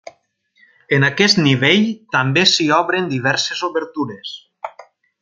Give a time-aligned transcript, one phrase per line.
[0.97, 1.85] En aquest nivell
[2.17, 4.33] també s'hi obren diverses obertures.